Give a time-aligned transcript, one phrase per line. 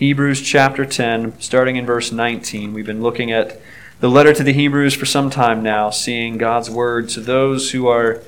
[0.00, 2.72] Hebrews chapter 10, starting in verse 19.
[2.72, 3.60] We've been looking at
[4.00, 7.86] the letter to the Hebrews for some time now, seeing God's word to those who
[7.86, 8.22] are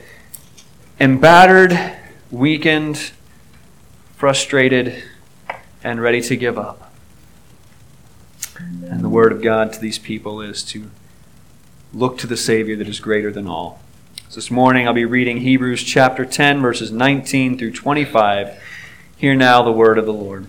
[1.01, 1.75] embattered,
[2.31, 3.13] weakened,
[4.17, 5.03] frustrated,
[5.83, 6.93] and ready to give up.
[8.59, 10.91] And the word of God to these people is to
[11.95, 13.81] look to the Savior that is greater than all.
[14.29, 18.63] So this morning I'll be reading Hebrews chapter 10, verses 19 through 25.
[19.17, 20.49] Hear now the word of the Lord.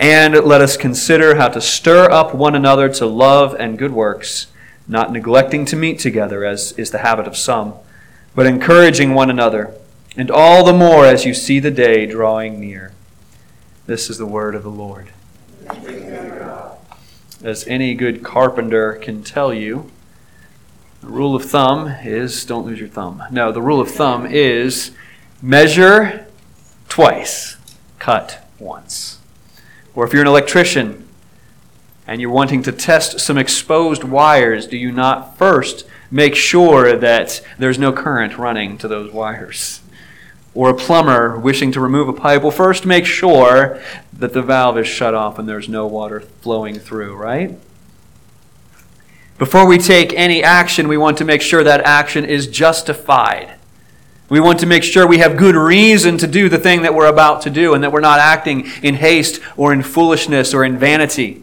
[0.00, 4.46] And let us consider how to stir up one another to love and good works,
[4.88, 7.74] not neglecting to meet together, as is the habit of some,
[8.34, 9.74] but encouraging one another,
[10.16, 12.92] and all the more as you see the day drawing near.
[13.84, 15.10] This is the word of the Lord.
[17.42, 19.90] As any good carpenter can tell you,
[21.02, 23.22] the rule of thumb is don't lose your thumb.
[23.30, 24.92] No, the rule of thumb is
[25.42, 26.26] measure
[26.88, 27.58] twice,
[27.98, 29.19] cut once.
[30.00, 31.06] Or if you're an electrician
[32.06, 37.42] and you're wanting to test some exposed wires, do you not first make sure that
[37.58, 39.82] there's no current running to those wires?
[40.54, 43.78] Or a plumber wishing to remove a pipe will first make sure
[44.14, 47.58] that the valve is shut off and there's no water flowing through, right?
[49.36, 53.59] Before we take any action, we want to make sure that action is justified.
[54.30, 57.08] We want to make sure we have good reason to do the thing that we're
[57.08, 60.78] about to do and that we're not acting in haste or in foolishness or in
[60.78, 61.42] vanity.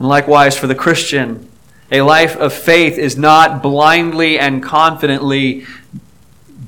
[0.00, 1.48] And likewise, for the Christian,
[1.92, 5.64] a life of faith is not blindly and confidently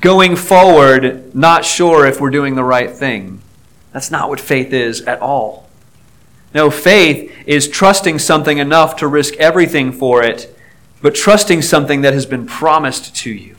[0.01, 3.43] going forward, not sure if we're doing the right thing.
[3.91, 5.69] That's not what faith is at all.
[6.55, 10.57] No, faith is trusting something enough to risk everything for it,
[11.01, 13.57] but trusting something that has been promised to you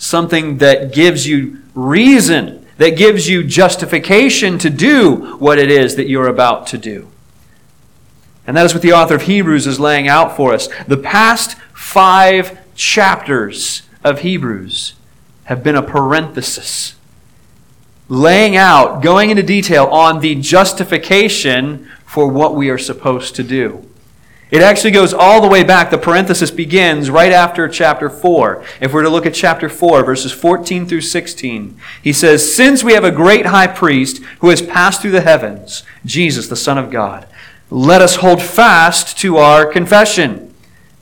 [0.00, 6.08] something that gives you reason, that gives you justification to do what it is that
[6.08, 7.06] you're about to do.
[8.46, 10.68] And that is what the author of Hebrews is laying out for us.
[10.88, 14.94] The past five chapters of Hebrews
[15.44, 16.94] have been a parenthesis,
[18.08, 23.89] laying out, going into detail on the justification for what we are supposed to do.
[24.50, 25.90] It actually goes all the way back.
[25.90, 28.64] The parenthesis begins right after chapter 4.
[28.80, 32.94] If we're to look at chapter 4, verses 14 through 16, he says, Since we
[32.94, 36.90] have a great high priest who has passed through the heavens, Jesus, the Son of
[36.90, 37.28] God,
[37.70, 40.52] let us hold fast to our confession.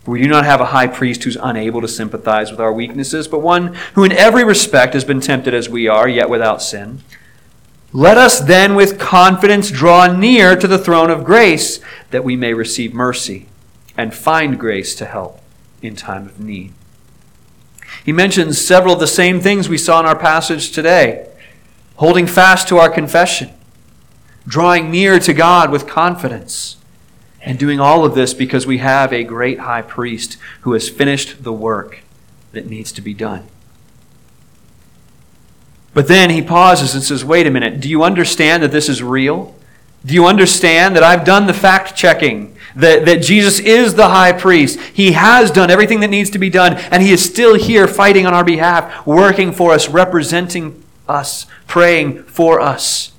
[0.04, 3.40] We do not have a high priest who's unable to sympathize with our weaknesses, but
[3.40, 7.02] one who in every respect has been tempted as we are, yet without sin.
[7.92, 12.52] Let us then with confidence draw near to the throne of grace that we may
[12.52, 13.46] receive mercy
[13.96, 15.40] and find grace to help
[15.80, 16.74] in time of need.
[18.04, 21.28] He mentions several of the same things we saw in our passage today
[21.96, 23.50] holding fast to our confession,
[24.46, 26.76] drawing near to God with confidence,
[27.42, 31.42] and doing all of this because we have a great high priest who has finished
[31.42, 32.00] the work
[32.52, 33.48] that needs to be done.
[35.98, 39.02] But then he pauses and says, Wait a minute, do you understand that this is
[39.02, 39.52] real?
[40.06, 42.56] Do you understand that I've done the fact checking?
[42.76, 44.78] That, that Jesus is the high priest.
[44.78, 48.26] He has done everything that needs to be done, and he is still here fighting
[48.26, 53.10] on our behalf, working for us, representing us, praying for us.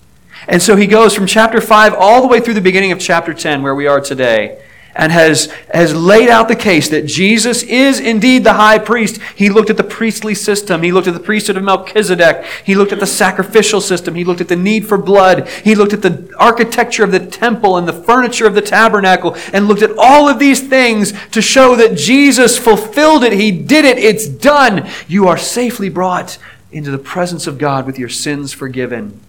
[0.47, 3.33] And so he goes from chapter 5 all the way through the beginning of chapter
[3.33, 4.63] 10, where we are today
[4.95, 9.21] and has, has laid out the case that Jesus is indeed the high priest.
[9.35, 10.83] He looked at the priestly system.
[10.83, 12.45] He looked at the priesthood of Melchizedek.
[12.65, 14.15] He looked at the sacrificial system.
[14.15, 15.47] He looked at the need for blood.
[15.47, 19.67] He looked at the architecture of the temple and the furniture of the tabernacle and
[19.67, 23.33] looked at all of these things to show that Jesus fulfilled it.
[23.33, 23.97] He did it.
[23.97, 24.89] It's done.
[25.07, 26.37] You are safely brought
[26.71, 29.19] into the presence of God with your sins forgiven.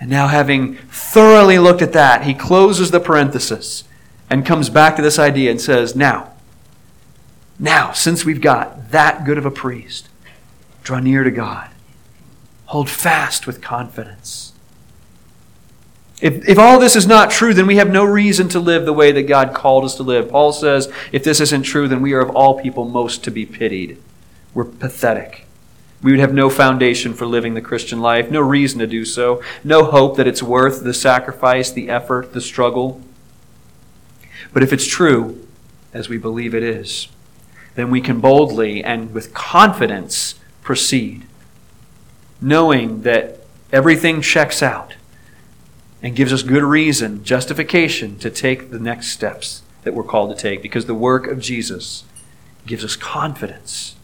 [0.00, 3.82] And now, having thoroughly looked at that, he closes the parenthesis
[4.30, 6.32] and comes back to this idea and says, Now,
[7.58, 10.08] now, since we've got that good of a priest,
[10.82, 11.70] draw near to God.
[12.66, 14.52] Hold fast with confidence.
[16.20, 18.92] If, if all this is not true, then we have no reason to live the
[18.92, 20.30] way that God called us to live.
[20.30, 23.46] Paul says, if this isn't true, then we are of all people most to be
[23.46, 23.98] pitied.
[24.52, 25.46] We're pathetic.
[26.02, 29.42] We would have no foundation for living the Christian life, no reason to do so,
[29.64, 33.00] no hope that it's worth the sacrifice, the effort, the struggle.
[34.52, 35.46] But if it's true,
[35.92, 37.08] as we believe it is,
[37.74, 41.24] then we can boldly and with confidence proceed,
[42.40, 43.40] knowing that
[43.72, 44.94] everything checks out
[46.02, 50.40] and gives us good reason, justification to take the next steps that we're called to
[50.40, 52.04] take because the work of Jesus
[52.66, 53.96] gives us confidence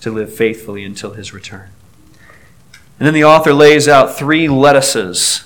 [0.00, 1.70] to live faithfully until his return.
[2.98, 5.44] And then the author lays out three let uses,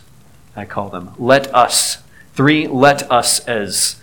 [0.54, 1.12] I call them.
[1.18, 2.02] Let us.
[2.34, 4.00] Three let us as.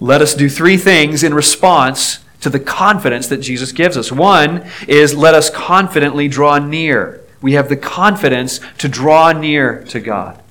[0.00, 4.10] Let us do three things in response to the confidence that Jesus gives us.
[4.10, 7.20] One is let us confidently draw near.
[7.42, 10.42] We have the confidence to draw near to God.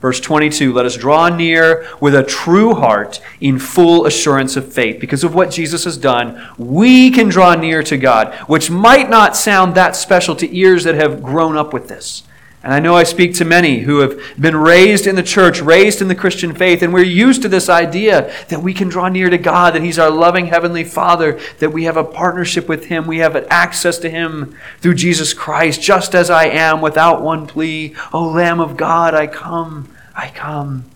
[0.00, 5.00] Verse 22 Let us draw near with a true heart in full assurance of faith.
[5.00, 9.36] Because of what Jesus has done, we can draw near to God, which might not
[9.36, 12.22] sound that special to ears that have grown up with this.
[12.66, 16.02] And I know I speak to many who have been raised in the church, raised
[16.02, 19.30] in the Christian faith, and we're used to this idea that we can draw near
[19.30, 23.06] to God, that He's our loving Heavenly Father, that we have a partnership with Him,
[23.06, 27.94] we have access to Him through Jesus Christ, just as I am, without one plea.
[28.12, 30.86] O Lamb of God, I come, I come.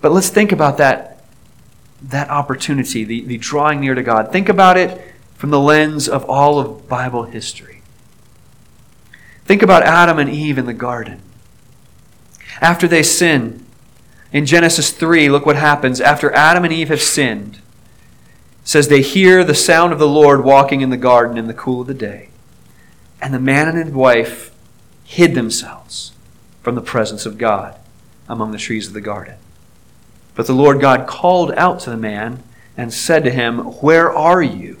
[0.00, 1.22] But let's think about that,
[2.00, 4.32] that opportunity, the, the drawing near to God.
[4.32, 5.02] Think about it
[5.34, 7.79] from the lens of all of Bible history.
[9.50, 11.20] Think about Adam and Eve in the garden.
[12.60, 13.66] After they sin,
[14.32, 16.00] in Genesis 3, look what happens.
[16.00, 17.58] After Adam and Eve have sinned,
[18.62, 21.80] says they hear the sound of the Lord walking in the garden in the cool
[21.80, 22.28] of the day.
[23.20, 24.54] And the man and his wife
[25.02, 26.12] hid themselves
[26.62, 27.76] from the presence of God
[28.28, 29.34] among the trees of the garden.
[30.36, 32.40] But the Lord God called out to the man
[32.76, 34.78] and said to him, Where are you?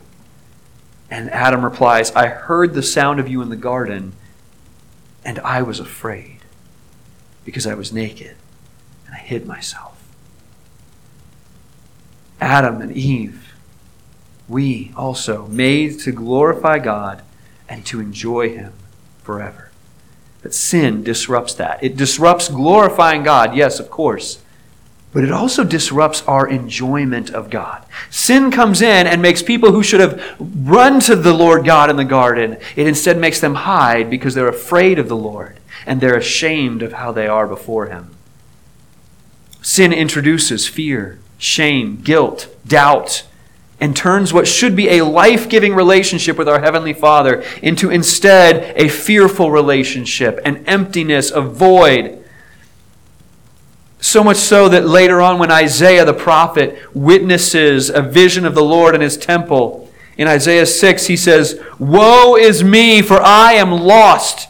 [1.10, 4.12] And Adam replies, I heard the sound of you in the garden
[5.24, 6.38] and I was afraid
[7.44, 8.36] because I was naked
[9.06, 9.96] and I hid myself.
[12.40, 13.54] Adam and Eve,
[14.48, 17.22] we also made to glorify God
[17.68, 18.72] and to enjoy Him
[19.22, 19.70] forever.
[20.42, 21.82] But sin disrupts that.
[21.84, 24.42] It disrupts glorifying God, yes, of course,
[25.12, 27.84] but it also disrupts our enjoyment of God.
[28.10, 31.96] Sin comes in and makes people who should have run to the Lord God in
[31.96, 36.16] the garden, it instead makes them hide because they're afraid of the Lord and they're
[36.16, 38.14] ashamed of how they are before Him.
[39.62, 43.24] Sin introduces fear, shame, guilt, doubt,
[43.80, 48.74] and turns what should be a life giving relationship with our Heavenly Father into instead
[48.76, 52.19] a fearful relationship, an emptiness, a void
[54.00, 58.62] so much so that later on, when Isaiah the prophet witnesses a vision of the
[58.62, 63.70] Lord in his temple, in Isaiah 6, he says, Woe is me, for I am
[63.70, 64.48] lost.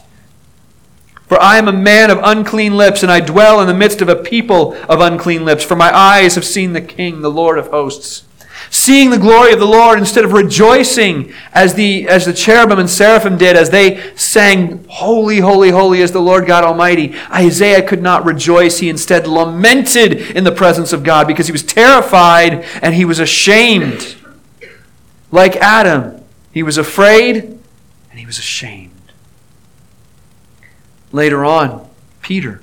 [1.27, 4.09] For I am a man of unclean lips, and I dwell in the midst of
[4.09, 5.63] a people of unclean lips.
[5.63, 8.23] For my eyes have seen the King, the Lord of hosts
[8.69, 12.89] seeing the glory of the Lord instead of rejoicing as the, as the cherubim and
[12.89, 17.15] seraphim did as they sang, Holy, holy, holy is the Lord God Almighty.
[17.31, 18.79] Isaiah could not rejoice.
[18.79, 23.19] He instead lamented in the presence of God because he was terrified and he was
[23.19, 24.15] ashamed.
[25.31, 28.91] Like Adam, he was afraid and he was ashamed.
[31.11, 31.89] Later on,
[32.21, 32.61] Peter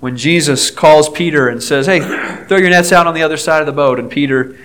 [0.00, 2.00] when Jesus calls Peter and says, Hey,
[2.46, 3.98] throw your nets out on the other side of the boat.
[3.98, 4.56] And Peter,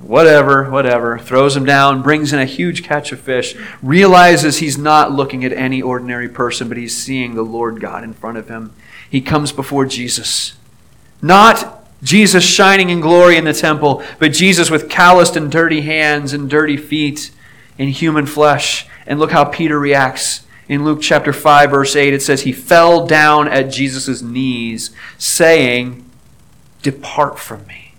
[0.00, 5.12] whatever, whatever, throws them down, brings in a huge catch of fish, realizes he's not
[5.12, 8.72] looking at any ordinary person, but he's seeing the Lord God in front of him.
[9.08, 10.54] He comes before Jesus.
[11.20, 16.32] Not Jesus shining in glory in the temple, but Jesus with calloused and dirty hands
[16.32, 17.30] and dirty feet
[17.78, 18.88] in human flesh.
[19.06, 20.44] And look how Peter reacts.
[20.68, 26.08] In Luke chapter 5, verse 8, it says, He fell down at Jesus' knees, saying,
[26.82, 27.94] Depart from me,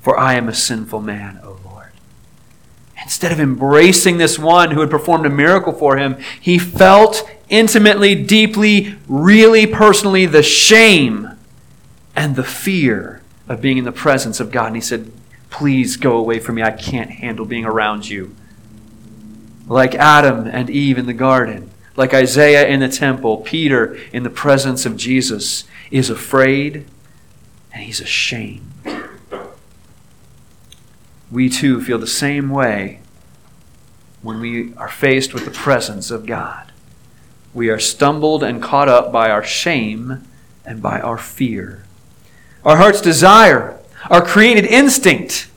[0.00, 1.92] for I am a sinful man, O Lord.
[3.02, 8.14] Instead of embracing this one who had performed a miracle for him, he felt intimately,
[8.14, 11.30] deeply, really personally the shame
[12.14, 14.66] and the fear of being in the presence of God.
[14.66, 15.10] And he said,
[15.48, 16.62] Please go away from me.
[16.62, 18.36] I can't handle being around you
[19.70, 24.30] like Adam and Eve in the garden, like Isaiah in the temple, Peter in the
[24.30, 25.62] presence of Jesus
[25.92, 26.86] is afraid
[27.72, 28.66] and he's ashamed.
[31.30, 32.98] We too feel the same way
[34.22, 36.72] when we are faced with the presence of God.
[37.54, 40.26] We are stumbled and caught up by our shame
[40.64, 41.84] and by our fear.
[42.64, 43.78] Our heart's desire,
[44.10, 45.48] our created instinct,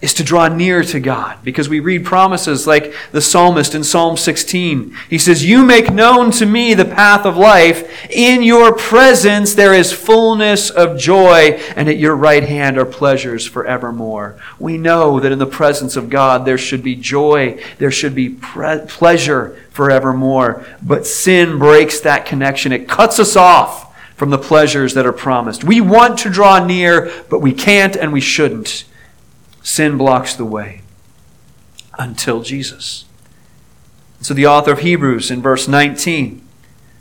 [0.00, 4.16] is to draw near to God because we read promises like the psalmist in Psalm
[4.16, 4.96] 16.
[5.10, 8.10] He says, You make known to me the path of life.
[8.10, 13.46] In your presence there is fullness of joy, and at your right hand are pleasures
[13.46, 14.40] forevermore.
[14.58, 18.30] We know that in the presence of God there should be joy, there should be
[18.30, 20.64] pre- pleasure forevermore.
[20.82, 25.62] But sin breaks that connection, it cuts us off from the pleasures that are promised.
[25.62, 28.84] We want to draw near, but we can't and we shouldn't.
[29.62, 30.82] Sin blocks the way
[31.98, 33.04] until Jesus.
[34.20, 36.46] So the author of Hebrews in verse 19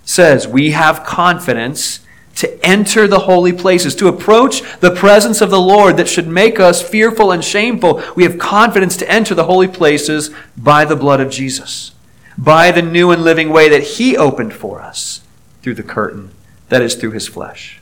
[0.03, 1.99] says, We have confidence
[2.35, 6.59] to enter the holy places, to approach the presence of the Lord that should make
[6.59, 8.01] us fearful and shameful.
[8.15, 11.91] We have confidence to enter the holy places by the blood of Jesus,
[12.37, 15.21] by the new and living way that He opened for us
[15.61, 16.31] through the curtain,
[16.69, 17.78] that is, through His flesh.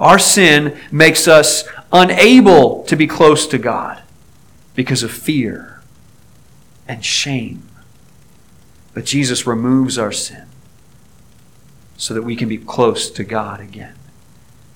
[0.00, 4.02] Our sin makes us unable to be close to God
[4.74, 5.82] because of fear
[6.88, 7.68] and shame.
[8.94, 10.46] But Jesus removes our sin
[11.98, 13.94] so that we can be close to God again.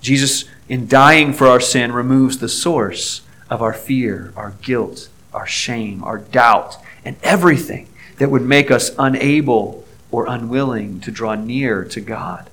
[0.02, 5.46] Jesus, in dying for our sin, removes the source of our fear, our guilt, our
[5.46, 7.88] shame, our doubt, and everything
[8.18, 12.50] that would make us unable or unwilling to draw near to God.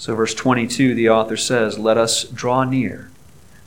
[0.00, 3.10] So, verse 22, the author says, Let us draw near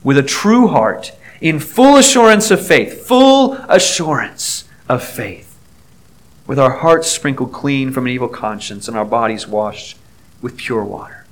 [0.04, 5.56] with a true heart in full assurance of faith, full assurance of faith,
[6.48, 10.00] with our hearts sprinkled clean from an evil conscience and our bodies washed
[10.42, 11.24] with pure water.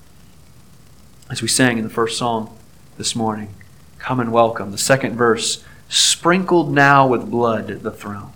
[1.31, 2.55] As we sang in the first song
[2.99, 3.55] this morning,
[3.97, 4.69] Come and welcome.
[4.69, 8.33] The second verse, sprinkled now with blood the throne.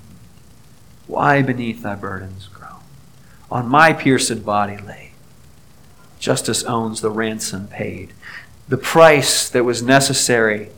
[1.06, 2.82] Why beneath thy burdens groan?
[3.52, 5.05] On my pierced body lay.
[6.26, 8.12] Justice owns the ransom paid.
[8.68, 10.72] The price that was necessary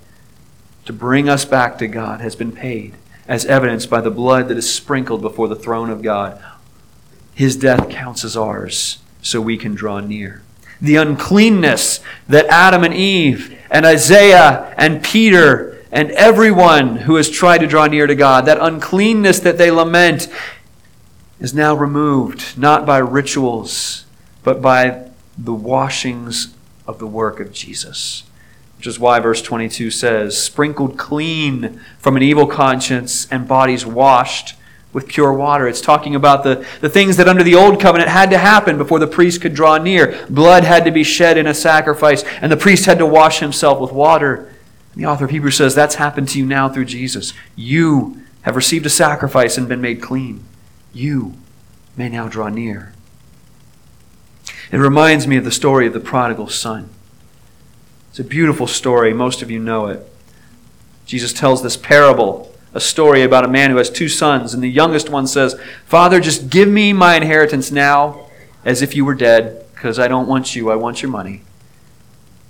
[0.83, 2.95] to bring us back to God has been paid,
[3.29, 6.43] as evidenced by the blood that is sprinkled before the throne of God.
[7.33, 10.41] His death counts as ours, so we can draw near.
[10.81, 17.59] The uncleanness that Adam and Eve and Isaiah and Peter and everyone who has tried
[17.59, 20.27] to draw near to God, that uncleanness that they lament,
[21.39, 24.03] is now removed, not by rituals,
[24.43, 25.06] but by
[25.37, 28.23] the washings of the work of Jesus
[28.77, 34.55] which is why verse 22 says, sprinkled clean from an evil conscience and bodies washed
[34.93, 35.67] with pure water.
[35.67, 38.99] It's talking about the, the things that under the old covenant had to happen before
[38.99, 40.25] the priest could draw near.
[40.29, 43.79] Blood had to be shed in a sacrifice, and the priest had to wash himself
[43.79, 44.53] with water.
[44.93, 47.33] And the author of Hebrews says that's happened to you now through Jesus.
[47.55, 50.43] You have received a sacrifice and been made clean.
[50.93, 51.33] You
[51.95, 52.93] may now draw near.
[54.71, 56.89] It reminds me of the story of the prodigal son.
[58.09, 59.13] It's a beautiful story.
[59.13, 60.05] Most of you know it.
[61.05, 64.69] Jesus tells this parable, a story about a man who has two sons, and the
[64.69, 68.27] youngest one says, Father, just give me my inheritance now
[68.65, 71.43] as if you were dead, because I don't want you, I want your money.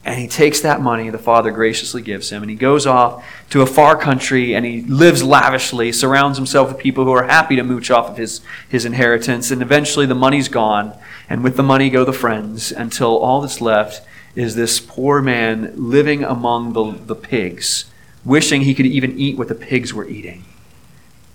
[0.07, 3.61] And he takes that money the father graciously gives him, and he goes off to
[3.61, 7.63] a far country and he lives lavishly, surrounds himself with people who are happy to
[7.63, 9.51] mooch off of his, his inheritance.
[9.51, 10.97] And eventually the money's gone,
[11.29, 15.73] and with the money go the friends until all that's left is this poor man
[15.75, 17.91] living among the, the pigs,
[18.23, 20.45] wishing he could even eat what the pigs were eating.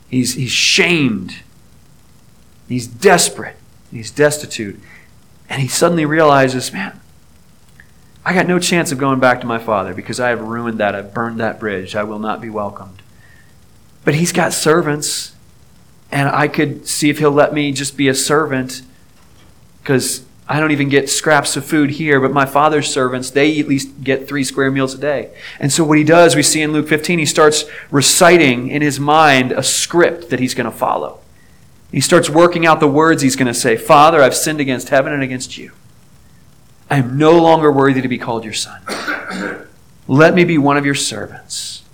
[0.09, 1.43] He's, he's shamed.
[2.71, 3.57] He's desperate.
[3.91, 4.81] He's destitute.
[5.51, 6.99] And he suddenly realizes, man,
[8.25, 10.95] I got no chance of going back to my father because I have ruined that.
[10.95, 11.97] I've burned that bridge.
[11.97, 13.03] I will not be welcomed.
[14.05, 15.35] But he's got servants,
[16.11, 18.83] and I could see if he'll let me just be a servant
[19.83, 23.69] because I don't even get scraps of food here, but my father's servants, they at
[23.69, 25.31] least get three square meals a day.
[25.59, 29.01] And so what he does, we see in Luke 15, he starts reciting in his
[29.01, 31.21] mind a script that he's going to follow.
[31.91, 35.13] He starts working out the words he's going to say Father, I've sinned against heaven
[35.13, 35.73] and against you.
[36.93, 38.83] I am no longer worthy to be called your son.
[40.07, 41.85] Let me be one of your servants.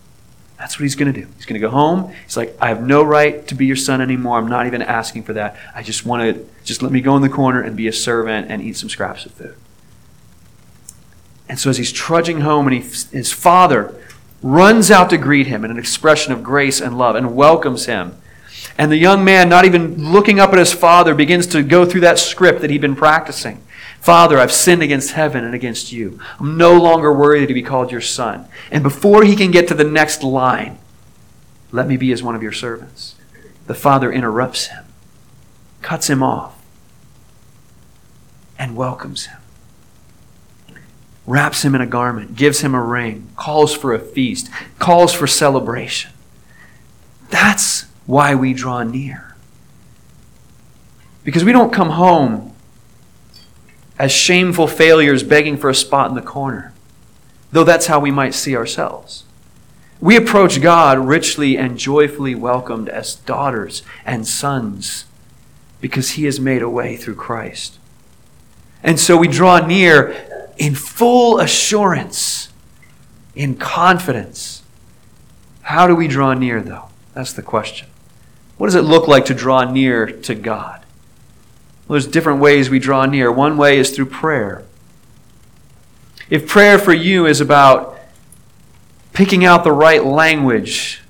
[0.58, 1.28] That's what he's going to do.
[1.36, 2.12] He's going to go home.
[2.24, 4.38] He's like, I have no right to be your son anymore.
[4.38, 5.56] I'm not even asking for that.
[5.72, 8.50] I just want to, just let me go in the corner and be a servant
[8.50, 9.54] and eat some scraps of food.
[11.48, 13.94] And so as he's trudging home, and he, his father
[14.42, 18.20] runs out to greet him in an expression of grace and love and welcomes him.
[18.76, 22.00] And the young man, not even looking up at his father, begins to go through
[22.00, 23.62] that script that he'd been practicing.
[24.08, 26.18] Father, I've sinned against heaven and against you.
[26.40, 28.48] I'm no longer worthy to be called your son.
[28.70, 30.78] And before he can get to the next line,
[31.72, 33.16] let me be as one of your servants.
[33.66, 34.86] The father interrupts him,
[35.82, 36.58] cuts him off,
[38.58, 39.40] and welcomes him.
[41.26, 44.48] wraps him in a garment, gives him a ring, calls for a feast,
[44.78, 46.12] calls for celebration.
[47.28, 49.36] That's why we draw near.
[51.24, 52.54] Because we don't come home
[53.98, 56.72] as shameful failures begging for a spot in the corner,
[57.50, 59.24] though that's how we might see ourselves.
[60.00, 65.06] We approach God richly and joyfully welcomed as daughters and sons
[65.80, 67.78] because He has made a way through Christ.
[68.82, 70.14] And so we draw near
[70.56, 72.50] in full assurance,
[73.34, 74.62] in confidence.
[75.62, 76.88] How do we draw near, though?
[77.14, 77.88] That's the question.
[78.56, 80.77] What does it look like to draw near to God?
[81.88, 83.32] Well, there's different ways we draw near.
[83.32, 84.62] One way is through prayer.
[86.28, 87.98] If prayer for you is about
[89.14, 91.02] picking out the right language,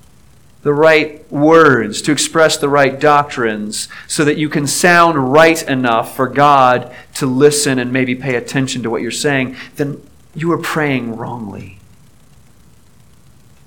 [0.63, 6.15] the right words to express the right doctrines, so that you can sound right enough
[6.15, 10.01] for God to listen and maybe pay attention to what you're saying, then
[10.35, 11.81] you are praying wrongly.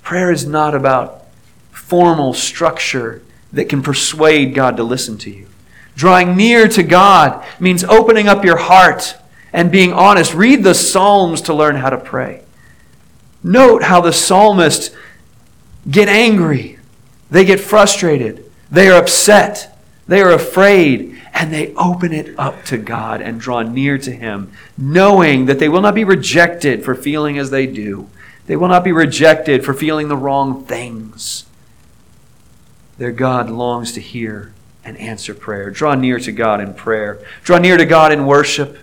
[0.01, 1.25] Prayer is not about
[1.71, 5.47] formal structure that can persuade God to listen to you.
[5.95, 9.15] Drawing near to God means opening up your heart
[9.53, 10.33] and being honest.
[10.33, 12.43] Read the Psalms to learn how to pray.
[13.43, 14.95] Note how the psalmists
[15.89, 16.77] get angry,
[17.31, 22.77] they get frustrated, they are upset, they are afraid, and they open it up to
[22.77, 27.37] God and draw near to Him, knowing that they will not be rejected for feeling
[27.37, 28.09] as they do.
[28.45, 31.45] They will not be rejected for feeling the wrong things.
[32.97, 35.69] Their God longs to hear and answer prayer.
[35.69, 37.19] Draw near to God in prayer.
[37.43, 38.77] Draw near to God in worship.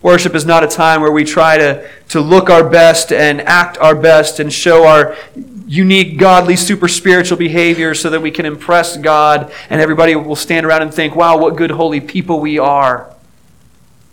[0.00, 3.78] Worship is not a time where we try to, to look our best and act
[3.78, 5.16] our best and show our
[5.64, 10.66] unique, godly, super spiritual behavior so that we can impress God and everybody will stand
[10.66, 13.14] around and think, wow, what good, holy people we are.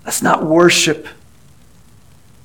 [0.04, 1.08] That's not worship.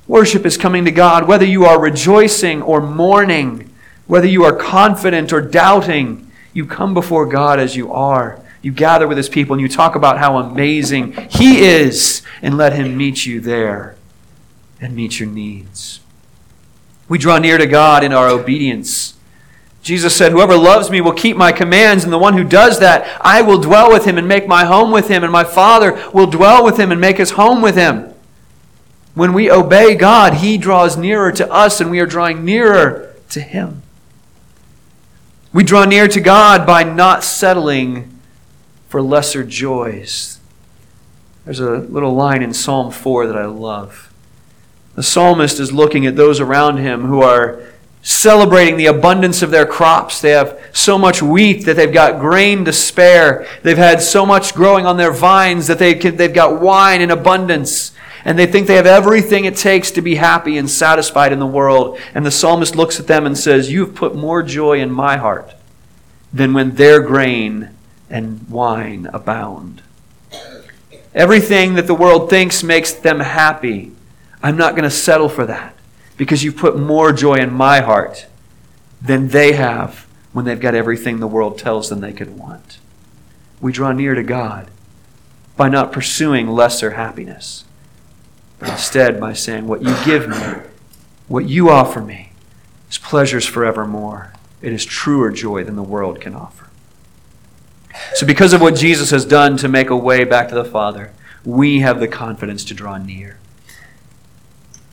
[0.06, 3.71] Worship is coming to God whether you are rejoicing or mourning,
[4.06, 6.30] whether you are confident or doubting.
[6.54, 9.94] You come before God as you are you gather with his people and you talk
[9.94, 13.94] about how amazing he is and let him meet you there
[14.80, 16.00] and meet your needs.
[17.06, 19.15] We draw near to God in our obedience.
[19.82, 23.21] Jesus said, Whoever loves me will keep my commands, and the one who does that,
[23.21, 26.26] I will dwell with him and make my home with him, and my Father will
[26.26, 28.15] dwell with him and make his home with him.
[29.15, 33.43] When we obey God, he draws nearer to us, and we are drawing nearer to
[33.43, 33.82] him.
[35.52, 38.14] We draw near to God by not settling
[38.95, 40.39] for lesser joys.
[41.45, 44.15] There's a little line in Psalm 4 that I love.
[44.95, 47.61] The psalmist is looking at those around him who are
[48.02, 50.21] celebrating the abundance of their crops.
[50.21, 53.49] They have so much wheat that they've got grain to spare.
[53.65, 57.11] They've had so much growing on their vines that they can, they've got wine in
[57.11, 57.91] abundance.
[58.25, 61.47] And they think they have everything it takes to be happy and satisfied in the
[61.47, 61.99] world.
[62.15, 65.52] And the psalmist looks at them and says, You've put more joy in my heart
[66.33, 67.71] than when their grain
[68.10, 69.82] and wine abound.
[71.14, 73.93] Everything that the world thinks makes them happy,
[74.43, 75.75] I'm not going to settle for that
[76.17, 78.26] because you've put more joy in my heart
[79.00, 82.78] than they have when they've got everything the world tells them they could want.
[83.60, 84.71] We draw near to God
[85.56, 87.64] by not pursuing lesser happiness,
[88.58, 90.36] but instead by saying, What you give me,
[91.28, 92.32] what you offer me,
[92.90, 94.32] is pleasures forevermore.
[94.60, 96.69] It is truer joy than the world can offer.
[98.14, 101.12] So, because of what Jesus has done to make a way back to the Father,
[101.45, 103.38] we have the confidence to draw near.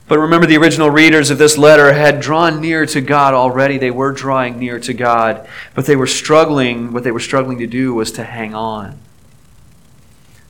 [0.08, 3.78] But remember, the original readers of this letter had drawn near to God already.
[3.78, 6.92] They were drawing near to God, but they were struggling.
[6.92, 9.00] What they were struggling to do was to hang on.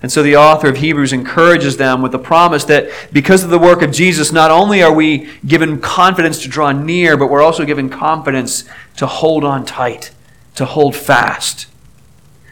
[0.02, 3.60] And so the author of Hebrews encourages them with the promise that because of the
[3.60, 7.66] work of Jesus, not only are we given confidence to draw near, but we're also
[7.66, 8.64] given confidence
[8.98, 10.10] to hold on tight,
[10.56, 11.68] to hold fast.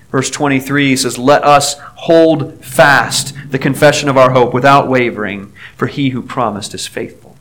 [0.09, 5.87] Verse 23 says, Let us hold fast the confession of our hope without wavering, for
[5.87, 7.35] he who promised is faithful.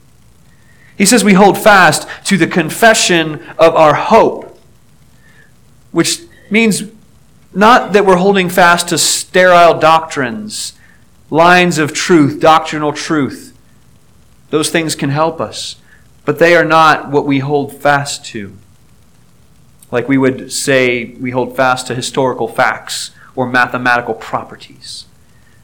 [0.96, 4.59] He says we hold fast to the confession of our hope,
[5.92, 6.83] which means
[7.54, 10.74] not that we're holding fast to sterile doctrines,
[11.31, 13.57] lines of truth, doctrinal truth.
[14.50, 15.76] Those things can help us,
[16.24, 18.57] but they are not what we hold fast to.
[19.90, 25.07] Like we would say, we hold fast to historical facts or mathematical properties.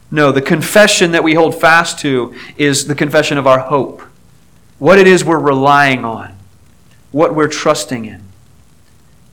[0.09, 4.01] No, the confession that we hold fast to is the confession of our hope.
[4.79, 6.37] What it is we're relying on,
[7.11, 8.23] what we're trusting in,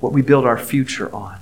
[0.00, 1.38] what we build our future on.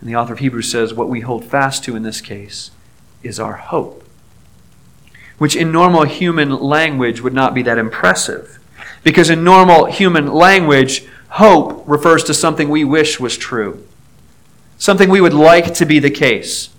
[0.00, 2.70] And the author of Hebrews says what we hold fast to in this case
[3.22, 4.04] is our hope.
[5.38, 8.58] which in normal human language would not be that impressive.
[9.04, 13.86] Because in normal human language, hope refers to something we wish was true,
[14.78, 16.70] something we would like to be the case.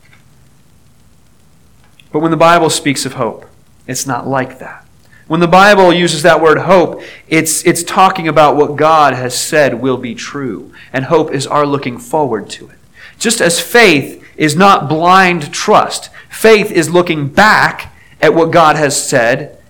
[2.11, 3.45] But when the Bible speaks of hope,
[3.87, 4.85] it's not like that.
[5.27, 9.81] When the Bible uses that word hope, it's, it's talking about what God has said
[9.81, 10.71] will be true.
[10.93, 12.77] And hope is our looking forward to it.
[13.17, 19.01] Just as faith is not blind trust, faith is looking back at what God has
[19.01, 19.61] said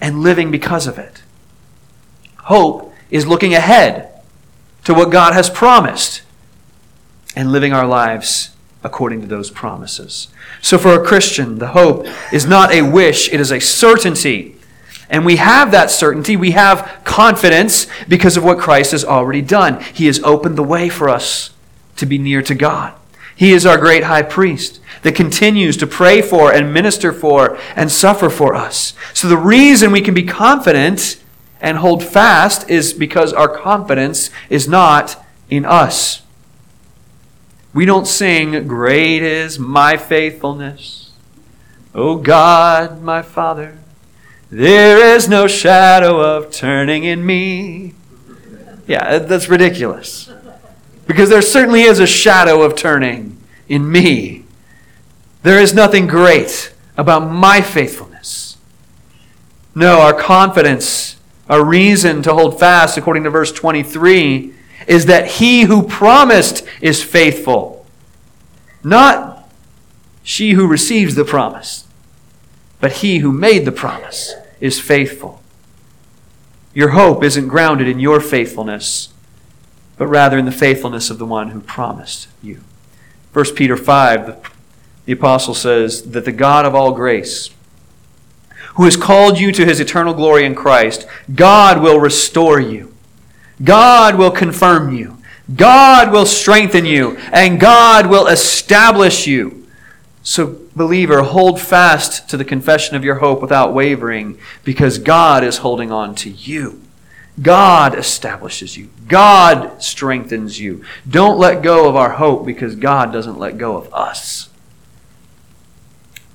[0.00, 1.22] and living because of it.
[2.48, 4.10] Hope is looking ahead
[4.84, 6.22] to what God has promised
[7.36, 10.28] and living our lives according to those promises.
[10.62, 14.56] So, for a Christian, the hope is not a wish, it is a certainty.
[15.10, 16.36] And we have that certainty.
[16.36, 19.82] We have confidence because of what Christ has already done.
[19.82, 21.50] He has opened the way for us
[21.96, 22.94] to be near to God.
[23.36, 27.92] He is our great high priest that continues to pray for and minister for and
[27.92, 28.94] suffer for us.
[29.12, 31.22] So the reason we can be confident
[31.60, 36.22] and hold fast is because our confidence is not in us.
[37.74, 41.12] We don't sing, Great is my faithfulness,
[41.94, 43.78] O God, my Father.
[44.50, 47.94] There is no shadow of turning in me.
[48.86, 50.32] Yeah, that's ridiculous.
[51.06, 54.44] Because there certainly is a shadow of turning in me.
[55.42, 58.56] There is nothing great about my faithfulness.
[59.74, 61.16] No, our confidence,
[61.48, 64.54] our reason to hold fast, according to verse 23,
[64.86, 67.86] is that he who promised is faithful.
[68.84, 69.48] Not
[70.22, 71.86] she who receives the promise,
[72.80, 75.42] but he who made the promise is faithful.
[76.74, 79.08] Your hope isn't grounded in your faithfulness
[79.98, 82.60] but rather in the faithfulness of the one who promised you.
[83.32, 84.50] 1 Peter 5, the,
[85.04, 87.50] the apostle says that the God of all grace,
[88.78, 92.94] who has called you to his eternal glory in Christ, God will restore you.
[93.62, 95.18] God will confirm you.
[95.54, 97.16] God will strengthen you.
[97.32, 99.66] And God will establish you.
[100.22, 105.58] So, believer, hold fast to the confession of your hope without wavering because God is
[105.58, 106.80] holding on to you.
[107.42, 108.90] God establishes you.
[109.08, 110.84] God strengthens you.
[111.08, 114.47] Don't let go of our hope because God doesn't let go of us.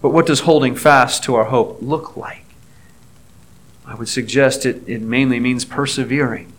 [0.04, 2.44] But what does holding fast to our hope look like?
[3.86, 6.52] I would suggest it, it mainly means persevering,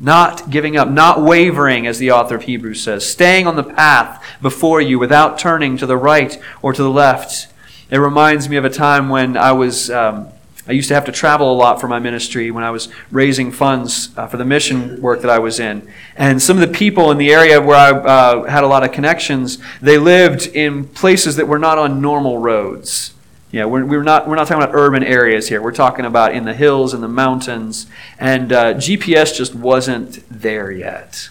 [0.00, 4.20] not giving up, not wavering, as the author of Hebrews says, staying on the path
[4.42, 7.46] before you without turning to the right or to the left.
[7.88, 9.88] It reminds me of a time when I was.
[9.88, 10.28] Um,
[10.66, 13.50] I used to have to travel a lot for my ministry when I was raising
[13.50, 15.90] funds uh, for the mission work that I was in.
[16.16, 18.92] And some of the people in the area where I uh, had a lot of
[18.92, 23.14] connections, they lived in places that were not on normal roads.
[23.50, 25.60] Yeah, we're, we're, not, we're not talking about urban areas here.
[25.60, 27.86] We're talking about in the hills and the mountains.
[28.18, 31.30] And uh, GPS just wasn't there yet.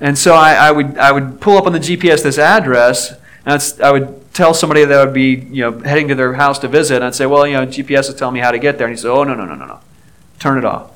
[0.00, 3.74] And so I, I, would, I would pull up on the GPS this address, and
[3.82, 6.96] I would tell somebody that would be you know heading to their house to visit,
[6.96, 8.96] and I'd say, well, you know, GPS is telling me how to get there, and
[8.96, 9.80] he said, oh no no no no no,
[10.38, 10.92] turn it off.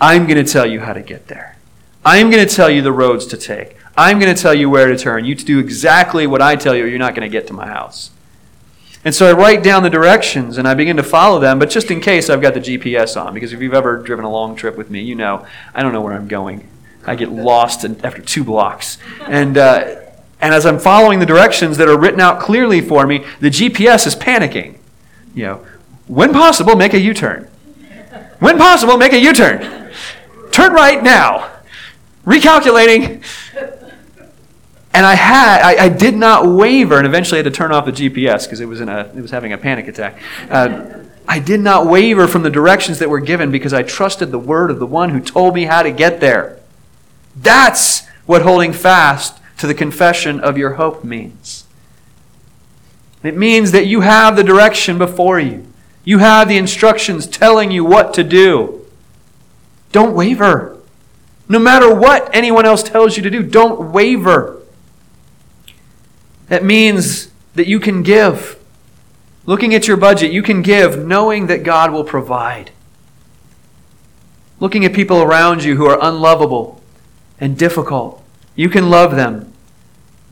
[0.00, 1.56] I'm going to tell you how to get there.
[2.04, 3.76] I'm going to tell you the roads to take.
[3.96, 5.24] I'm going to tell you where to turn.
[5.24, 7.66] You do exactly what I tell you, or you're not going to get to my
[7.66, 8.10] house.
[9.04, 11.90] And so I write down the directions and I begin to follow them, but just
[11.90, 14.76] in case I've got the GPS on, because if you've ever driven a long trip
[14.76, 16.68] with me, you know I don't know where I'm going.
[17.06, 18.98] I get lost after two blocks.
[19.22, 20.09] And, uh,
[20.40, 24.06] and as I'm following the directions that are written out clearly for me, the GPS
[24.06, 24.76] is panicking.
[25.34, 25.66] You know,
[26.06, 27.48] when possible, make a U turn.
[28.38, 29.92] When possible, make a U turn.
[30.50, 31.50] Turn right now.
[32.24, 33.22] Recalculating.
[34.92, 37.86] And I had, I, I, did not waver, and eventually I had to turn off
[37.86, 40.20] the GPS because it was in a, it was having a panic attack.
[40.50, 44.38] Uh, I did not waver from the directions that were given because I trusted the
[44.38, 46.58] word of the one who told me how to get there.
[47.36, 51.64] That's what holding fast to the confession of your hope means.
[53.22, 55.66] It means that you have the direction before you.
[56.04, 58.86] You have the instructions telling you what to do.
[59.92, 60.78] Don't waver.
[61.48, 64.62] No matter what anyone else tells you to do, don't waver.
[66.48, 68.58] That means that you can give.
[69.44, 72.70] Looking at your budget, you can give knowing that God will provide.
[74.58, 76.80] Looking at people around you who are unlovable
[77.38, 78.22] and difficult,
[78.54, 79.49] you can love them,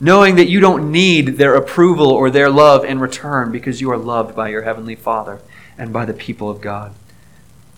[0.00, 3.96] knowing that you don't need their approval or their love in return because you are
[3.96, 5.40] loved by your Heavenly Father
[5.76, 6.94] and by the people of God.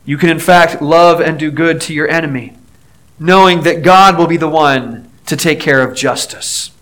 [0.04, 2.56] You can, in fact, love and do good to your enemy,
[3.18, 6.72] knowing that God will be the one to take care of justice.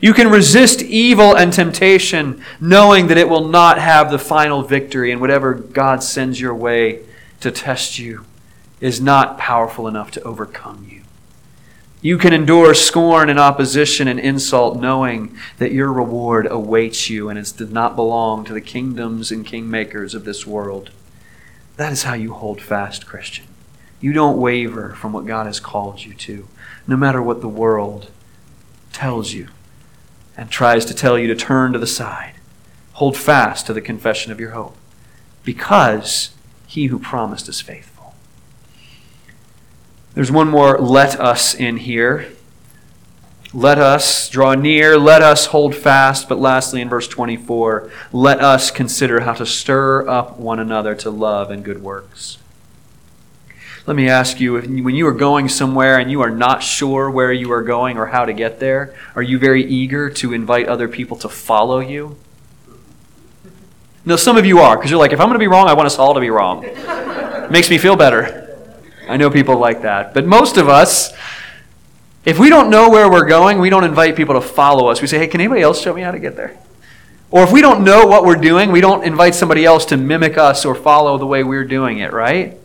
[0.00, 5.10] You can resist evil and temptation, knowing that it will not have the final victory,
[5.10, 7.02] and whatever God sends your way
[7.40, 8.24] to test you
[8.80, 10.95] is not powerful enough to overcome you.
[12.06, 17.36] You can endure scorn and opposition and insult, knowing that your reward awaits you and
[17.36, 20.92] it does not belong to the kingdoms and kingmakers of this world.
[21.76, 23.46] That is how you hold fast, Christian.
[24.00, 26.46] You don't waver from what God has called you to,
[26.86, 28.12] no matter what the world
[28.92, 29.48] tells you
[30.36, 32.34] and tries to tell you to turn to the side.
[32.92, 34.76] Hold fast to the confession of your hope,
[35.42, 36.36] because
[36.68, 37.95] he who promised is faithful.
[40.16, 42.32] There's one more let us in here.
[43.52, 46.26] Let us draw near, let us hold fast.
[46.26, 51.10] But lastly, in verse 24, let us consider how to stir up one another to
[51.10, 52.38] love and good works.
[53.86, 57.30] Let me ask you when you are going somewhere and you are not sure where
[57.30, 60.88] you are going or how to get there, are you very eager to invite other
[60.88, 62.16] people to follow you?
[64.06, 65.74] No, some of you are, because you're like, if I'm going to be wrong, I
[65.74, 66.64] want us all to be wrong.
[66.64, 68.45] It makes me feel better.
[69.08, 70.14] I know people like that.
[70.14, 71.12] But most of us,
[72.24, 75.00] if we don't know where we're going, we don't invite people to follow us.
[75.00, 76.56] We say, hey, can anybody else show me how to get there?
[77.30, 80.38] Or if we don't know what we're doing, we don't invite somebody else to mimic
[80.38, 82.56] us or follow the way we're doing it, right?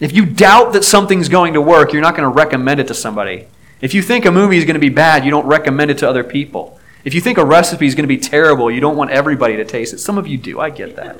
[0.00, 2.94] If you doubt that something's going to work, you're not going to recommend it to
[2.94, 3.46] somebody.
[3.80, 6.08] If you think a movie is going to be bad, you don't recommend it to
[6.08, 6.78] other people.
[7.04, 9.64] If you think a recipe is going to be terrible, you don't want everybody to
[9.64, 9.98] taste it.
[9.98, 11.18] Some of you do, I get that.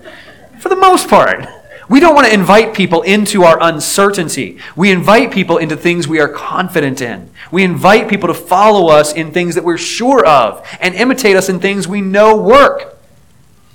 [0.60, 1.46] For the most part,
[1.88, 4.58] we don't want to invite people into our uncertainty.
[4.76, 7.30] We invite people into things we are confident in.
[7.50, 11.48] We invite people to follow us in things that we're sure of and imitate us
[11.48, 12.98] in things we know work.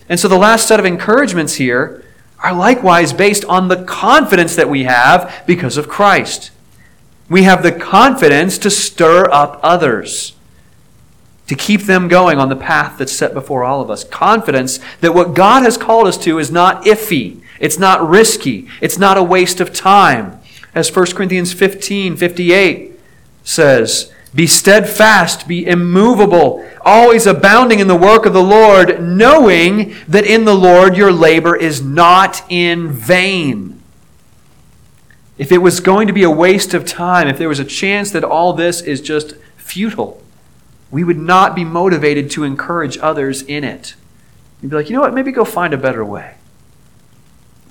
[0.08, 2.06] And so the last set of encouragements here
[2.40, 6.52] are likewise based on the confidence that we have because of Christ.
[7.30, 10.34] We have the confidence to stir up others,
[11.54, 14.04] to keep them going on the path that's set before all of us.
[14.04, 18.98] Confidence that what God has called us to is not iffy, it's not risky, it's
[18.98, 20.40] not a waste of time.
[20.74, 23.00] As 1 Corinthians 15 58
[23.44, 30.26] says, be steadfast, be immovable, always abounding in the work of the Lord, knowing that
[30.26, 33.80] in the Lord your labor is not in vain.
[35.38, 38.10] If it was going to be a waste of time, if there was a chance
[38.10, 40.23] that all this is just futile,
[40.94, 43.96] we would not be motivated to encourage others in it.
[44.62, 46.36] You'd be like, you know what, maybe go find a better way.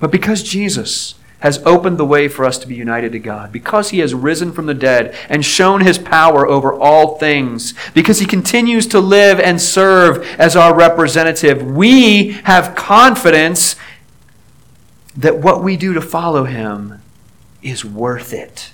[0.01, 3.91] But because Jesus has opened the way for us to be united to God, because
[3.91, 8.27] he has risen from the dead and shown his power over all things, because he
[8.27, 13.77] continues to live and serve as our representative, we have confidence
[15.17, 17.01] that what we do to follow him
[17.63, 18.73] is worth it.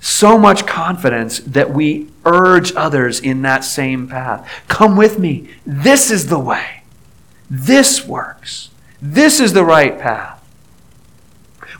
[0.00, 4.48] So much confidence that we urge others in that same path.
[4.68, 5.48] Come with me.
[5.66, 6.82] This is the way.
[7.50, 8.70] This works.
[9.00, 10.34] This is the right path.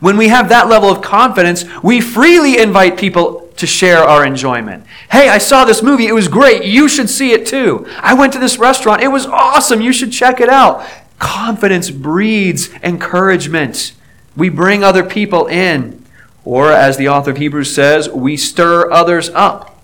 [0.01, 4.85] When we have that level of confidence, we freely invite people to share our enjoyment.
[5.11, 6.07] Hey, I saw this movie.
[6.07, 6.65] It was great.
[6.65, 7.87] You should see it too.
[7.99, 9.03] I went to this restaurant.
[9.03, 9.81] It was awesome.
[9.81, 10.87] You should check it out.
[11.19, 13.93] Confidence breeds encouragement.
[14.37, 16.05] We bring other people in.
[16.45, 19.78] Or, as the author of Hebrews says, we stir others up.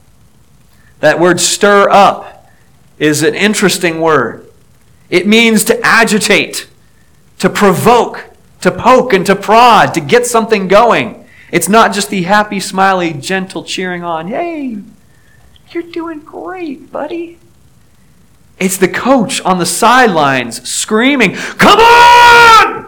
[1.04, 2.48] That word stir up
[2.98, 4.50] is an interesting word.
[5.10, 6.66] It means to agitate,
[7.40, 8.30] to provoke,
[8.62, 11.28] to poke and to prod, to get something going.
[11.52, 14.28] It's not just the happy, smiley, gentle cheering on.
[14.28, 14.78] Hey,
[15.72, 17.38] you're doing great, buddy.
[18.58, 22.84] It's the coach on the sidelines screaming, Come on!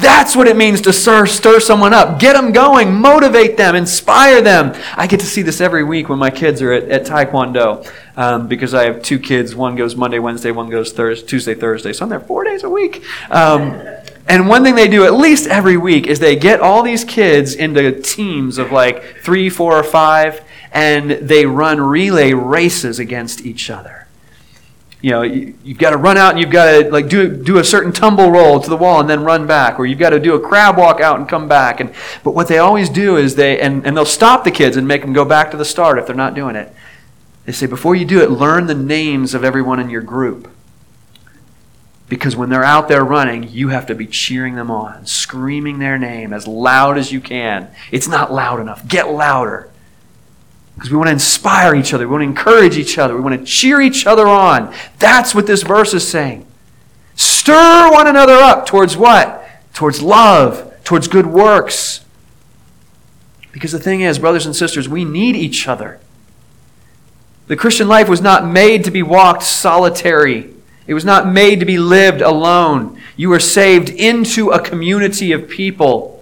[0.00, 2.18] That's what it means to stir, stir someone up.
[2.18, 4.74] Get them going, motivate them, inspire them.
[4.96, 7.86] I get to see this every week when my kids are at, at Taekwondo
[8.16, 9.54] um, because I have two kids.
[9.54, 11.92] One goes Monday, Wednesday, one goes Thursday, Tuesday, Thursday.
[11.92, 13.04] So I'm there four days a week.
[13.30, 13.80] Um,
[14.26, 17.54] and one thing they do at least every week is they get all these kids
[17.54, 23.68] into teams of like three, four, or five, and they run relay races against each
[23.68, 23.99] other.
[25.02, 27.56] You know, you, have got to run out and you've got to like do do
[27.56, 30.20] a certain tumble roll to the wall and then run back, or you've got to
[30.20, 31.80] do a crab walk out and come back.
[31.80, 34.86] And but what they always do is they and, and they'll stop the kids and
[34.86, 36.74] make them go back to the start if they're not doing it.
[37.46, 40.50] They say before you do it, learn the names of everyone in your group.
[42.08, 45.96] Because when they're out there running, you have to be cheering them on, screaming their
[45.96, 47.68] name as loud as you can.
[47.92, 48.86] It's not loud enough.
[48.86, 49.70] Get louder.
[50.80, 52.08] Because we want to inspire each other.
[52.08, 53.14] We want to encourage each other.
[53.14, 54.74] We want to cheer each other on.
[54.98, 56.46] That's what this verse is saying.
[57.16, 59.46] Stir one another up towards what?
[59.74, 62.02] Towards love, towards good works.
[63.52, 66.00] Because the thing is, brothers and sisters, we need each other.
[67.46, 70.48] The Christian life was not made to be walked solitary.
[70.86, 72.98] It was not made to be lived alone.
[73.18, 76.19] You were saved into a community of people.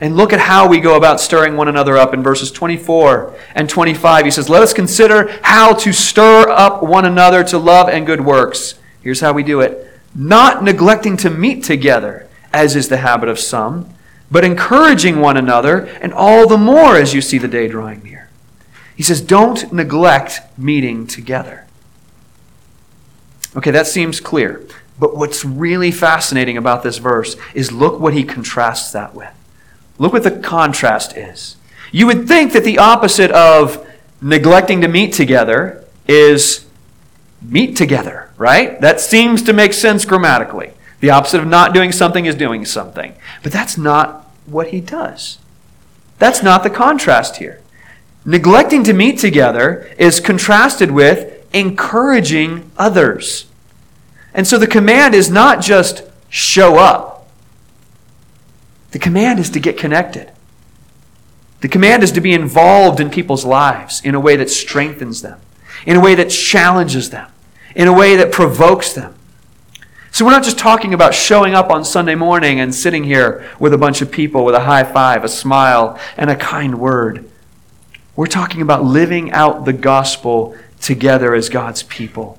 [0.00, 3.68] And look at how we go about stirring one another up in verses 24 and
[3.68, 4.24] 25.
[4.24, 8.22] He says, Let us consider how to stir up one another to love and good
[8.22, 8.76] works.
[9.02, 13.38] Here's how we do it not neglecting to meet together, as is the habit of
[13.38, 13.92] some,
[14.30, 18.30] but encouraging one another, and all the more as you see the day drawing near.
[18.96, 21.66] He says, Don't neglect meeting together.
[23.56, 24.66] Okay, that seems clear.
[24.98, 29.32] But what's really fascinating about this verse is look what he contrasts that with.
[30.00, 31.56] Look what the contrast is.
[31.92, 33.86] You would think that the opposite of
[34.22, 36.64] neglecting to meet together is
[37.42, 38.80] meet together, right?
[38.80, 40.72] That seems to make sense grammatically.
[41.00, 43.14] The opposite of not doing something is doing something.
[43.42, 45.38] But that's not what he does.
[46.18, 47.60] That's not the contrast here.
[48.24, 53.44] Neglecting to meet together is contrasted with encouraging others.
[54.32, 57.19] And so the command is not just show up.
[58.90, 60.32] The command is to get connected.
[61.60, 65.40] The command is to be involved in people's lives in a way that strengthens them,
[65.86, 67.30] in a way that challenges them,
[67.76, 69.14] in a way that provokes them.
[70.12, 73.72] So we're not just talking about showing up on Sunday morning and sitting here with
[73.72, 77.30] a bunch of people with a high five, a smile, and a kind word.
[78.16, 82.38] We're talking about living out the gospel together as God's people.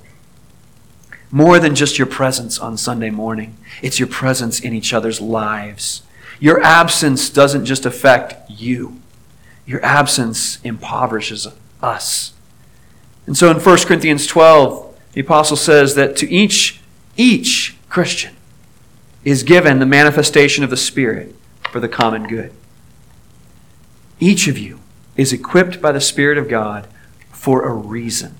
[1.31, 6.03] More than just your presence on Sunday morning, it's your presence in each other's lives.
[6.41, 8.99] Your absence doesn't just affect you,
[9.65, 11.47] your absence impoverishes
[11.81, 12.33] us.
[13.27, 16.81] And so in 1 Corinthians 12, the apostle says that to each,
[17.15, 18.35] each Christian
[19.23, 21.35] is given the manifestation of the Spirit
[21.69, 22.51] for the common good.
[24.19, 24.79] Each of you
[25.15, 26.87] is equipped by the Spirit of God
[27.31, 28.35] for a reason,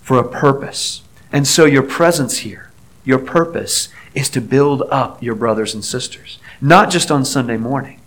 [0.00, 1.02] for a purpose.
[1.30, 2.72] And so your presence here,
[3.04, 8.00] your purpose, is to build up your brothers and sisters not just on Sunday morning,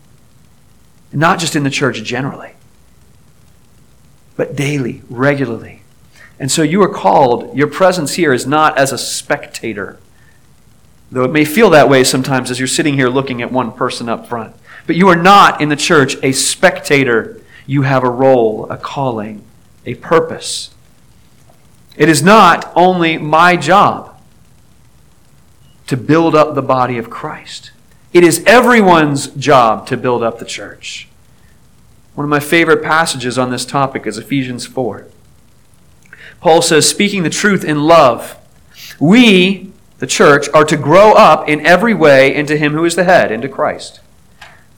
[1.11, 2.53] not just in the church generally,
[4.37, 5.81] but daily, regularly.
[6.39, 9.99] And so you are called, your presence here is not as a spectator,
[11.11, 14.07] though it may feel that way sometimes as you're sitting here looking at one person
[14.07, 14.55] up front.
[14.87, 17.41] But you are not in the church a spectator.
[17.65, 19.43] You have a role, a calling,
[19.85, 20.73] a purpose.
[21.97, 24.14] It is not only my job
[25.87, 27.71] to build up the body of Christ.
[28.13, 31.07] It is everyone's job to build up the church.
[32.15, 35.07] One of my favorite passages on this topic is Ephesians 4.
[36.39, 38.37] Paul says, speaking the truth in love,
[38.99, 43.03] we, the church, are to grow up in every way into Him who is the
[43.03, 43.99] head, into Christ,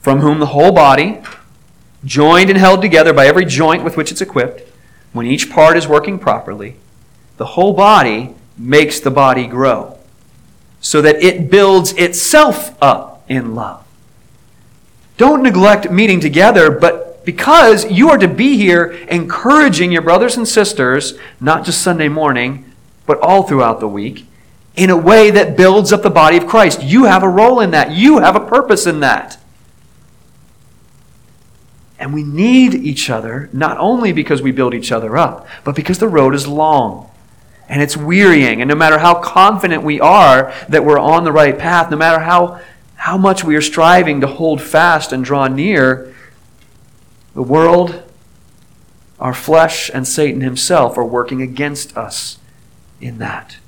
[0.00, 1.22] from whom the whole body,
[2.04, 4.68] joined and held together by every joint with which it's equipped,
[5.12, 6.76] when each part is working properly,
[7.36, 9.97] the whole body makes the body grow,
[10.80, 13.84] so that it builds itself up in love.
[15.16, 20.46] Don't neglect meeting together, but because you are to be here encouraging your brothers and
[20.46, 22.64] sisters, not just Sunday morning,
[23.04, 24.26] but all throughout the week,
[24.76, 26.82] in a way that builds up the body of Christ.
[26.82, 29.38] You have a role in that, you have a purpose in that.
[31.98, 35.98] And we need each other, not only because we build each other up, but because
[35.98, 37.10] the road is long
[37.68, 38.60] and it's wearying.
[38.60, 42.20] And no matter how confident we are that we're on the right path, no matter
[42.20, 42.60] how
[42.96, 46.12] how much we are striving to hold fast and draw near,
[47.34, 48.02] the world,
[49.20, 52.38] our flesh, and Satan himself are working against us
[53.00, 53.58] in that.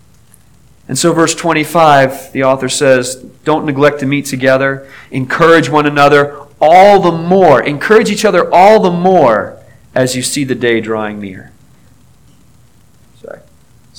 [0.88, 6.36] And so, verse 25, the author says, Don't neglect to meet together, encourage one another
[6.60, 7.62] all the more.
[7.62, 9.62] Encourage each other all the more
[9.94, 11.49] as you see the day drawing near.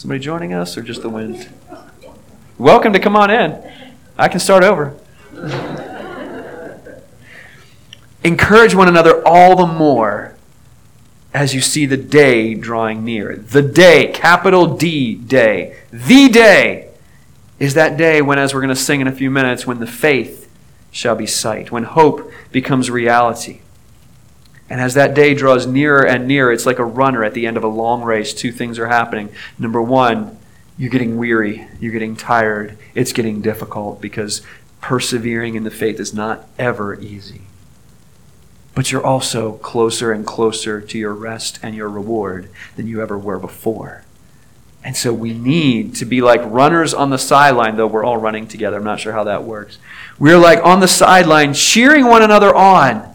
[0.01, 1.47] Somebody joining us or just the wind?
[2.57, 3.71] Welcome to come on in.
[4.17, 4.97] I can start over.
[8.23, 10.33] Encourage one another all the more
[11.35, 13.35] as you see the day drawing near.
[13.35, 16.89] The day, capital D day, the day
[17.59, 19.85] is that day when, as we're going to sing in a few minutes, when the
[19.85, 20.51] faith
[20.89, 23.61] shall be sight, when hope becomes reality.
[24.71, 27.57] And as that day draws nearer and nearer, it's like a runner at the end
[27.57, 28.33] of a long race.
[28.33, 29.27] Two things are happening.
[29.59, 30.37] Number one,
[30.77, 34.41] you're getting weary, you're getting tired, it's getting difficult because
[34.79, 37.41] persevering in the faith is not ever easy.
[38.73, 43.17] But you're also closer and closer to your rest and your reward than you ever
[43.17, 44.05] were before.
[44.85, 48.47] And so we need to be like runners on the sideline, though we're all running
[48.47, 48.77] together.
[48.77, 49.79] I'm not sure how that works.
[50.17, 53.10] We're like on the sideline, cheering one another on.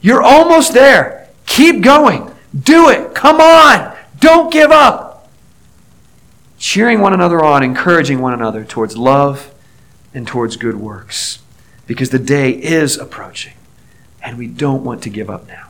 [0.00, 1.28] You're almost there.
[1.46, 2.30] Keep going.
[2.58, 3.14] Do it.
[3.14, 3.96] Come on.
[4.18, 5.28] Don't give up.
[6.58, 9.52] Cheering one another on, encouraging one another towards love
[10.12, 11.38] and towards good works.
[11.86, 13.54] Because the day is approaching,
[14.22, 15.68] and we don't want to give up now.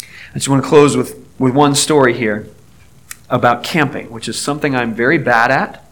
[0.00, 2.46] I just want to close with, with one story here
[3.28, 5.84] about camping, which is something I'm very bad at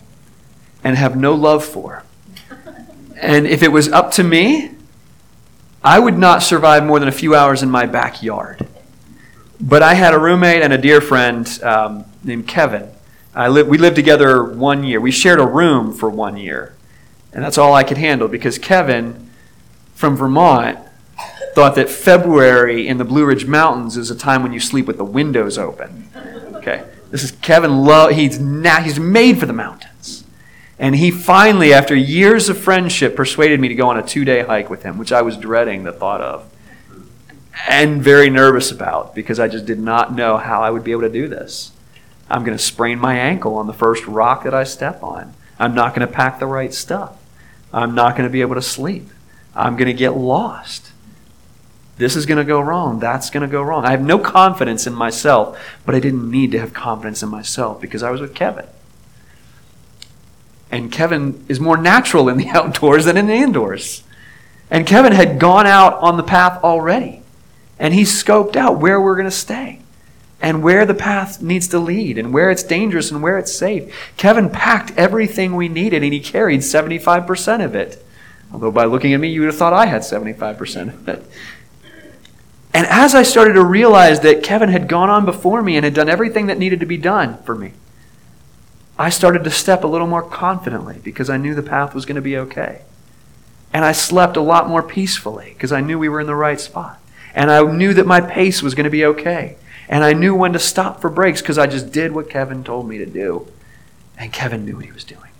[0.85, 2.05] and have no love for.
[3.17, 4.73] And if it was up to me,
[5.83, 8.67] I would not survive more than a few hours in my backyard.
[9.61, 12.91] But I had a roommate and a dear friend um, named Kevin.
[13.35, 15.01] I li- we lived together one year.
[15.01, 16.75] We shared a room for one year.
[17.33, 19.31] And that's all I could handle because Kevin
[19.95, 20.79] from Vermont
[21.55, 24.97] thought that February in the Blue Ridge Mountains is a time when you sleep with
[24.97, 26.09] the windows open.
[26.57, 26.85] Okay.
[27.11, 28.09] This is Kevin Lowe.
[28.09, 30.25] He's, na- he's made for the mountains.
[30.79, 34.43] And he finally, after years of friendship, persuaded me to go on a two day
[34.43, 36.51] hike with him, which I was dreading the thought of
[37.67, 41.03] and very nervous about because I just did not know how I would be able
[41.03, 41.73] to do this.
[42.31, 45.35] I'm going to sprain my ankle on the first rock that I step on.
[45.59, 47.17] I'm not going to pack the right stuff.
[47.73, 49.09] I'm not going to be able to sleep.
[49.55, 50.93] I'm going to get lost.
[51.97, 53.01] This is going to go wrong.
[53.01, 53.85] That's going to go wrong.
[53.85, 57.81] I have no confidence in myself, but I didn't need to have confidence in myself
[57.81, 58.67] because I was with Kevin.
[60.71, 64.03] And Kevin is more natural in the outdoors than in the indoors.
[64.71, 67.23] And Kevin had gone out on the path already.
[67.79, 69.81] And he scoped out where we're going to stay
[70.41, 74.13] and where the path needs to lead and where it's dangerous and where it's safe.
[74.17, 78.05] Kevin packed everything we needed and he carried 75% of it.
[78.53, 81.25] Although by looking at me, you would have thought I had 75% of it.
[82.75, 85.95] And as I started to realize that Kevin had gone on before me and had
[85.95, 87.73] done everything that needed to be done for me,
[88.99, 92.17] I started to step a little more confidently because I knew the path was going
[92.17, 92.83] to be okay.
[93.73, 96.59] And I slept a lot more peacefully because I knew we were in the right
[96.59, 97.01] spot.
[97.35, 99.57] And I knew that my pace was going to be okay.
[99.89, 102.89] And I knew when to stop for breaks because I just did what Kevin told
[102.89, 103.47] me to do.
[104.17, 105.31] And Kevin knew what he was doing.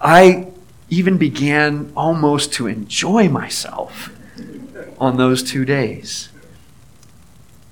[0.00, 0.52] I
[0.88, 4.10] even began almost to enjoy myself
[5.00, 6.28] on those two days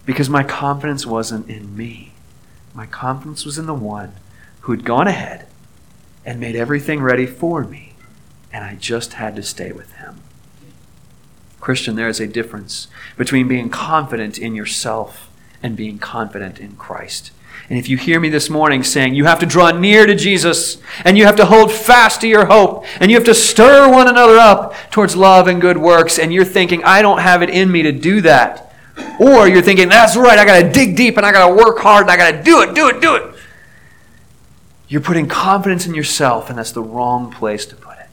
[0.05, 2.13] because my confidence wasn't in me.
[2.75, 4.15] My confidence was in the one
[4.65, 5.47] who had gone ahead
[6.25, 7.93] and made everything ready for me,
[8.51, 10.23] and I just had to stay with him.
[11.61, 12.89] Christian, there is a difference
[13.19, 15.31] between being confident in yourself
[15.63, 17.31] and being confident in Christ.
[17.69, 20.79] And if you hear me this morning saying you have to draw near to Jesus
[21.05, 24.09] and you have to hold fast to your hope and you have to stir one
[24.09, 27.71] another up towards love and good works, and you're thinking, I don't have it in
[27.71, 28.75] me to do that.
[29.21, 31.81] Or you're thinking, that's right, I got to dig deep and I got to work
[31.81, 33.34] hard and I got to do it, do it, do it.
[34.89, 38.09] You're putting confidence in yourself, and that's the wrong place to put it.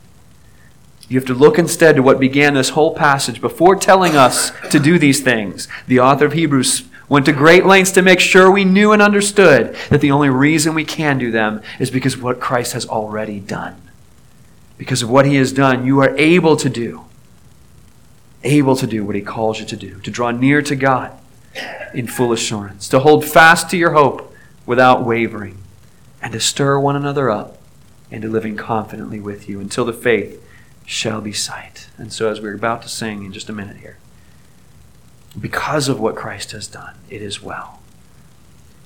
[1.10, 4.80] You have to look instead to what began this whole passage before telling us to
[4.80, 5.68] do these things.
[5.88, 9.76] The author of Hebrews went to great lengths to make sure we knew and understood
[9.90, 13.42] that the only reason we can do them is because of what Christ has already
[13.42, 13.76] done.
[14.78, 17.04] Because of what he has done, you are able to do.
[18.46, 21.12] Able to do what he calls you to do, to draw near to God
[21.94, 24.34] in full assurance, to hold fast to your hope
[24.66, 25.58] without wavering,
[26.22, 27.58] and to stir one another up
[28.10, 30.44] into living confidently with you until the faith
[30.86, 31.88] shall be sight.
[31.98, 33.98] And so, as we're about to sing in just a minute here,
[35.40, 37.80] because of what Christ has done, it is well.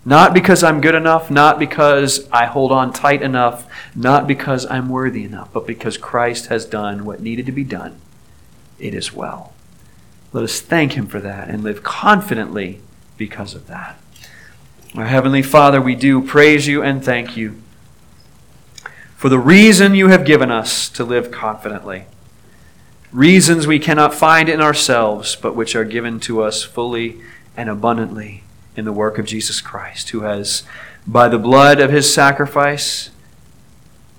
[0.08, 3.66] Not because I'm good enough, not because I hold on tight enough,
[3.96, 8.00] not because I'm worthy enough, but because Christ has done what needed to be done.
[8.78, 9.54] It is well.
[10.32, 12.82] Let us thank Him for that and live confidently
[13.18, 13.98] because of that.
[14.98, 17.62] Our Heavenly Father, we do praise you and thank you
[19.18, 22.06] for the reason you have given us to live confidently
[23.16, 27.22] reasons we cannot find in ourselves, but which are given to us fully
[27.56, 28.44] and abundantly
[28.76, 30.64] in the work of Jesus Christ, who has,
[31.08, 33.10] by the blood of his sacrifice,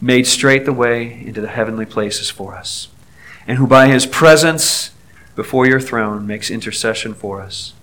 [0.00, 2.88] made straight the way into the heavenly places for us,
[3.46, 4.92] and who by his presence
[5.34, 7.74] before your throne makes intercession for us.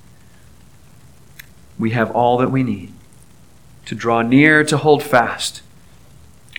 [1.84, 2.94] We have all that we need
[3.88, 5.62] to draw near, to hold fast,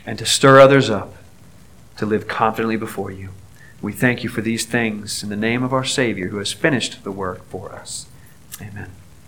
[0.05, 1.15] and to stir others up
[1.97, 3.31] to live confidently before you.
[3.81, 7.05] We thank you for these things in the name of our Savior who has finished
[7.05, 8.05] the work for us.
[8.61, 8.91] Amen.